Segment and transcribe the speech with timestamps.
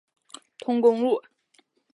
[0.57, 1.21] 通公路。